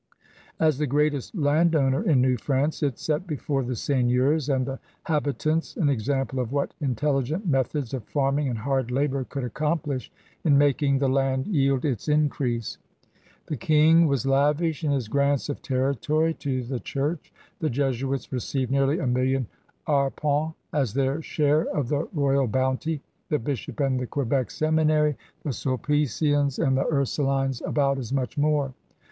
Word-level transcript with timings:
As 0.59 0.79
the 0.79 0.87
greatest 0.87 1.35
landowner 1.35 2.01
in 2.03 2.21
New 2.23 2.35
France, 2.35 2.81
it 2.81 2.97
set 2.97 3.27
before 3.27 3.63
the 3.63 3.75
seigneurs 3.75 4.49
and 4.49 4.65
the 4.65 4.79
habitants 5.03 5.77
an 5.77 5.89
example 5.89 6.39
of 6.39 6.51
what 6.51 6.73
intelligent 6.81 7.47
methods 7.47 7.93
of 7.93 8.03
farming 8.05 8.49
and 8.49 8.57
hard 8.57 8.89
labor 8.89 9.23
could 9.25 9.43
accomplish 9.43 10.11
in 10.43 10.57
making 10.57 10.97
the 10.97 11.07
land 11.07 11.45
yield 11.45 11.85
its 11.85 12.07
increase. 12.07 12.79
The 13.45 13.57
King 13.57 14.07
was 14.07 14.25
lavish 14.25 14.83
in 14.83 14.89
his 14.89 15.07
grants 15.07 15.49
of 15.49 15.61
territory 15.61 16.33
to 16.33 16.63
the 16.63 16.79
Church: 16.79 17.31
the 17.59 17.69
Jesuits 17.69 18.31
received 18.33 18.71
nearly 18.71 18.97
a 18.97 19.05
million 19.05 19.45
arpenis 19.87 20.55
as 20.73 20.95
their 20.95 21.21
share 21.21 21.65
of 21.65 21.89
the 21.89 22.07
royal 22.11 22.47
bounty; 22.47 23.03
the 23.29 23.37
bishop 23.37 23.79
and 23.79 23.99
the 23.99 24.07
Quebec 24.07 24.49
Seminary, 24.49 25.15
the 25.43 25.53
Sulpicians, 25.53 26.57
and 26.57 26.75
the 26.75 26.89
Ursulines, 26.91 27.61
about 27.61 27.99
as 27.99 28.11
much 28.11 28.35
more. 28.35 28.73